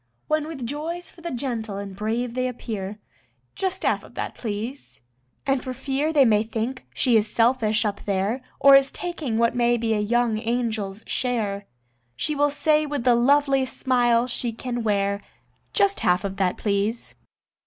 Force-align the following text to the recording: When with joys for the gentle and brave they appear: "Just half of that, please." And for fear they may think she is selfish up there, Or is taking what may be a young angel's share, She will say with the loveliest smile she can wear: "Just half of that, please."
When 0.27 0.47
with 0.47 0.65
joys 0.65 1.11
for 1.11 1.21
the 1.21 1.29
gentle 1.29 1.77
and 1.77 1.95
brave 1.95 2.33
they 2.33 2.47
appear: 2.47 2.97
"Just 3.53 3.83
half 3.83 4.03
of 4.03 4.15
that, 4.15 4.33
please." 4.33 4.99
And 5.45 5.63
for 5.63 5.75
fear 5.75 6.11
they 6.11 6.25
may 6.25 6.41
think 6.41 6.83
she 6.91 7.17
is 7.17 7.31
selfish 7.31 7.85
up 7.85 8.05
there, 8.05 8.41
Or 8.59 8.75
is 8.75 8.91
taking 8.91 9.37
what 9.37 9.55
may 9.55 9.77
be 9.77 9.93
a 9.93 9.99
young 9.99 10.39
angel's 10.39 11.03
share, 11.05 11.67
She 12.15 12.33
will 12.33 12.49
say 12.49 12.83
with 12.87 13.03
the 13.03 13.13
loveliest 13.13 13.79
smile 13.79 14.25
she 14.25 14.51
can 14.53 14.81
wear: 14.81 15.21
"Just 15.71 15.99
half 15.99 16.23
of 16.23 16.37
that, 16.37 16.57
please." 16.57 17.13